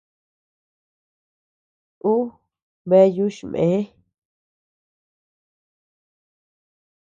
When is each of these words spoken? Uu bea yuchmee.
Uu 2.11 2.23
bea 2.87 3.07
yuchmee. 3.15 3.81